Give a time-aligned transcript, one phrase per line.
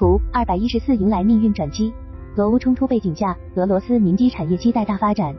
[0.00, 1.92] 图二百一十四迎来命运转机，
[2.36, 5.36] 俄乌冲突背景下，俄罗斯民机产业期待大发展。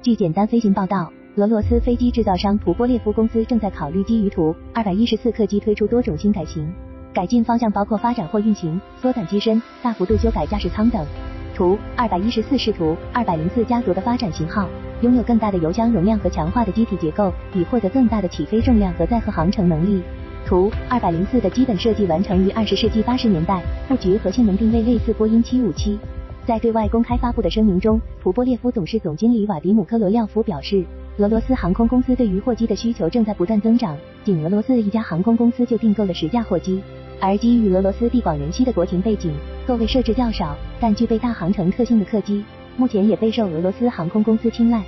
[0.00, 6.72] 据简单飞行报道，俄罗斯飞机制造商图波列夫公司正在考虑基于图二百一十四客机推出多种新改型，
[7.12, 11.04] 改进方向包括发展货运型、缩短机身、大幅度修改驾驶舱等。
[11.52, 14.68] 图二百一十四是图二百零四家族的发展型号，
[15.00, 20.00] 拥有更大的油箱容量和强化的机体结构，以获得更大的起飞重量和载荷航程能力。
[20.46, 25.98] 图二百零四的基本设计完成于二十世纪八十年代，布局和性能定位类似波音七五七。
[26.46, 30.84] 在对外公开发布的声明中，图波列夫董事总经理瓦迪姆科罗廖夫表示，
[31.18, 36.82] 俄罗斯航空公司对于货机的需求正在不断增长，仅俄罗斯一家航空公司就订购了十架货机。
[37.20, 39.32] 而基于俄罗斯地广人稀的国情背景，
[39.66, 42.42] 座位设置较少但具备大航程特性的客机，
[42.76, 44.82] 目前也备受俄罗斯航空公司青睐。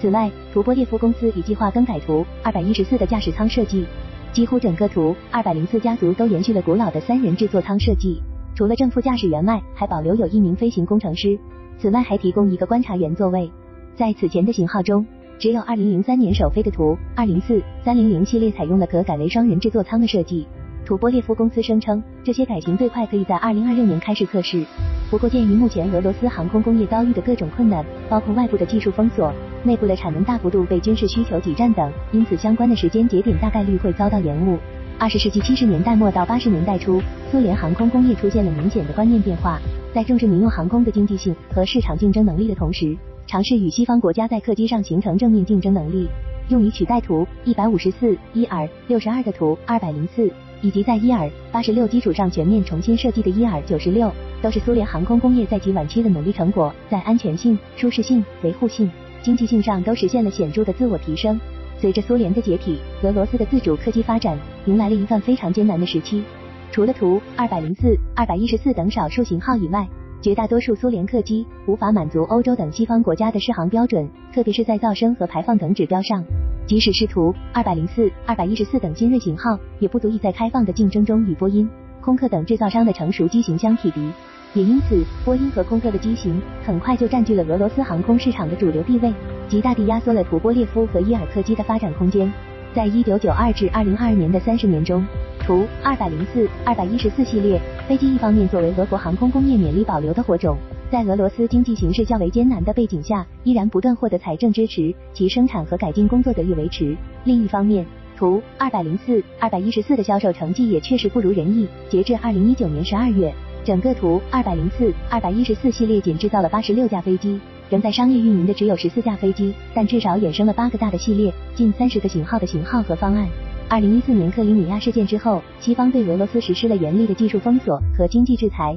[0.00, 3.84] 此外，图波列夫公司已计划更改图二百一十四的驾驶舱设计，
[4.32, 8.22] 几乎整个图二百零四家族都延续了古老的三人制座舱设计，
[8.54, 11.38] 除了正副驾驶员外，还保留有一名飞行工程师。
[11.78, 13.50] 此外，还提供一个观察员座位。
[13.96, 15.04] 在此前的型号中，
[15.38, 20.46] 只有二零零三年首飞的图二零四三零零系列采用了可改为双人制座舱的设计。
[20.88, 24.64] 图波列夫公司声称，这些改型最快可以在二零二六年开始测试。
[25.10, 29.30] 不过，鉴于目前俄罗斯航空工业遭遇的各种困难，包括外部的技术封锁、
[29.64, 34.56] 内部的产能大幅度被军事需求挤占等，因此相关的时间节点大概率会遭到延误。
[34.98, 39.60] 二十世纪七十年代末到八十年代初，苏联航空工业出现了明显的观念变化，
[39.94, 46.08] 在重视民用航空的经济性和市场竞争能力的同时，尝试与西方国家在客机上形成正面竞争能力，
[46.48, 50.30] 用于取代图一百五十四、伊尔六十二的图二百零四。
[50.60, 54.10] 以及在伊尔八十六基础上全面重新设计的伊尔九十六，
[54.42, 58.90] 都是苏联航空工业在其晚期的努力成果，在安全性、舒适性、维护性、
[59.22, 61.38] 经济性上都实现了显著的自我提升。
[61.78, 66.24] 随着苏联的解体，俄罗斯的自主客机发展迎来了一段非常艰难的时期。
[66.72, 69.86] 除了图二百零四、二百一十四等少数型号以外，
[70.20, 76.24] 绝大多数苏联客机无法满足欧洲等西方国家的适航标准，特别是在噪声和排放等指标上。
[76.68, 81.66] 即使是图二百零四、二百一十四等新锐型号，也不足以在开放的竞争中与波音、
[82.02, 84.06] 空客等制造商的成熟机型相匹敌。
[84.52, 89.10] 也因此，波音和空客的机型很快就占据了俄罗斯航空市场的主流地位，
[89.48, 92.30] 极大地压缩了图波列夫和伊尔客机的发展空间。
[92.74, 95.02] 在一九九二至二零二二年的三十年中，
[95.40, 97.58] 图二百零四、二百一十四系列
[97.88, 100.58] 飞机一方面作为俄国航空工业勉力保留的火种。
[100.90, 106.96] 在俄罗斯经济形势较为艰难的背景下，依然不断获得财政支持，其生产和改进工作得以维持。
[107.24, 107.84] 另一方面，
[108.16, 111.68] 图二百零四、二百一十四的销售成绩也确实不如人意。
[111.90, 113.30] 截至二零一九年十二月，
[113.66, 117.38] 整个图二百零四、二百一十四系列仅制造了八十六架飞机，
[117.68, 123.28] 仍在商业运营的只有十四架飞机，但至少衍生了八个大的系列，近三十个型号的型号和方案。
[123.68, 128.74] 二零一四年克里米亚事件之后，西方对俄罗斯实施了严厉的技术封锁和经济制裁。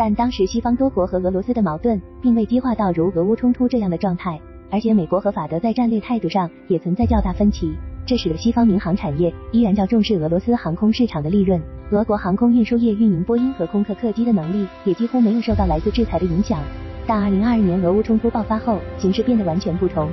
[0.00, 4.40] 但当时西方多国和俄罗斯的矛盾并未激化到如俄乌冲突这样的状态，
[4.70, 7.74] 而且美国和法德在战略态度上也存在较大分歧，
[8.06, 11.60] 这使得西方民航产业依然较重视俄罗斯航空市场的利润。
[11.90, 16.62] 俄国航空运输业运营波音和空客客机的能力也几乎没有受到来自制裁的影响。
[17.06, 20.08] 但二零二二年俄乌冲突爆发后，形势变得完全不同。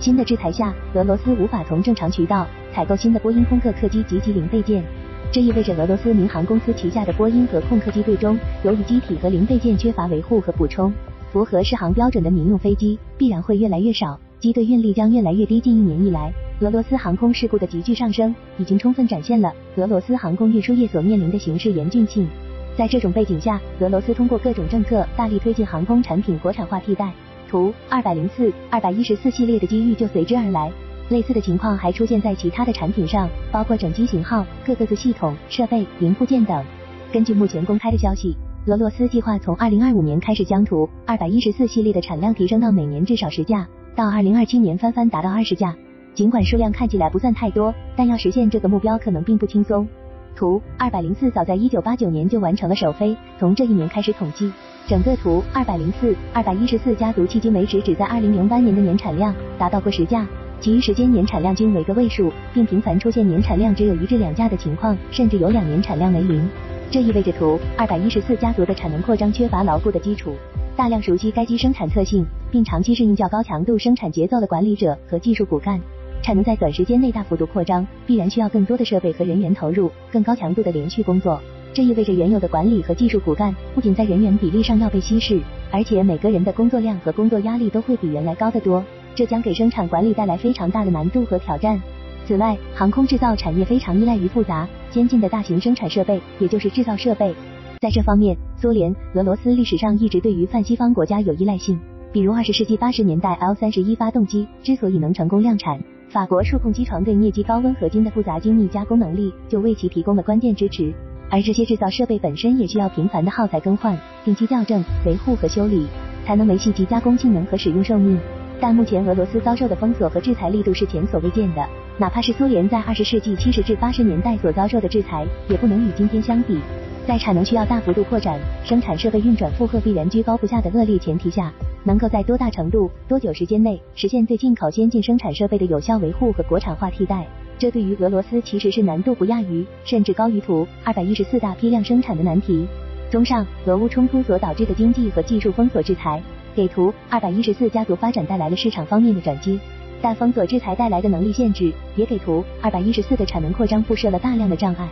[0.00, 4.82] 新的制裁下，俄罗斯无法从正常渠道采购新的波音空客客机及其零配件。
[5.30, 10.90] 这意味着俄罗斯民航公司旗下的波音和空客机队中，由于机体和零配件缺乏维护和补充，
[11.30, 15.60] 符合适航标准的民用飞机必然会越来越少，机队运力将越来越低。
[15.60, 22.26] 近一年以来，俄罗斯航空事故的急剧上升，已经充分展现了俄罗斯航空运输业所面临的形势严峻性。
[22.74, 27.12] 在这种背景下，俄罗斯通过各种政策大力推进航空产品国产化替代，
[27.50, 30.72] 图二百零四、二百一十四系列的机遇就随之而来。
[31.08, 36.62] 类似的情况还出现在其他的产品上，包括整机型号、各个子系统、设备、零部件等。
[37.10, 38.36] 根据目前公开的消息，
[38.66, 45.74] 俄罗斯计划从二零二五年开始将图二百一十四系列的产量提升到每年至少十架，到二零二七年翻番达到二十架。
[46.14, 49.88] 尽管数量看起来不算太多，但要实现这个目标可能并不轻松。
[50.36, 54.52] 图二百零四早在一九八九年就完成了首飞，从这一年开始统计，
[54.86, 60.26] 整个图二百零四、二百一十四家族迄今为止只在二零零八年的年产量达到过十架。
[60.60, 66.48] 其余时间年产量均为个位数，并频繁出现年产量只有一至两架的情况，甚至有两年产量为零。
[66.90, 70.34] 这意味着图二百一十四家族的产能扩张缺乏牢固的基础。
[70.76, 75.80] 大量熟悉该机生产特性，并长期适应较高强度生产节奏的管理者和技术骨干，
[76.22, 81.40] 产能在短时间内大幅度扩张，必然需要更多的设备和人员投入，更高强度的连续工作。
[81.72, 85.40] 这意味着原有的管理和技术骨干不仅在人员比例上要被稀释，
[85.70, 88.82] 而且每个人的工作量和工作压力都会比原来高得多。
[89.18, 91.82] 这将给生产管理带来非常大的难度和挑战。
[92.24, 97.34] 此外，航空制造产业非常依赖于复杂、先进的大型生产设备，也就是制造设备。
[97.80, 101.76] 在这方面，苏联、俄罗斯历史上一直对于泛西方国家有依赖性。
[102.12, 110.94] 比如二十世纪八十年代 L 三十一发动机之所以能成功量产，法国数控机床对镍基高温合金的复杂精密加工能力就为其提供了关键支持。
[111.28, 115.88] 而这些制造设备本身也需要频繁的耗材更换、定期校正、维护和修理，
[116.24, 118.16] 才能维系其加工性能和使用寿命。
[118.60, 121.64] 但目前俄罗斯遭受的封锁和制裁力度是前所未见的，
[121.96, 126.58] 哪怕是苏联在二十世纪七十至八十年代所遭受的制裁，也不能与今天相比。
[127.06, 131.52] 在产能需要大幅度扩展、生产设备运转负荷必然居高不下的恶劣前提下，
[131.84, 137.26] 能够在多大程度、多久时间内实现对进口先进生产设备的有效维护和国产化替代，
[137.58, 142.66] 这对于俄罗斯其实是难度不亚于，甚至高于图二百一十四大批量生产的难题。
[143.10, 146.22] 综上，俄乌冲突所导致的经济和技术封锁制裁。
[146.58, 149.60] 给图二百一十四家族发展带来了市场方面的转机，
[150.02, 154.88] 但封锁制裁带来的能力限制也给图二百一十四的产能扩张布设了大量的障碍。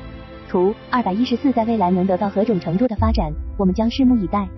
[0.48, 4.48] 图二百一十四在未来能得到何种程度的发展，我们将拭目以待。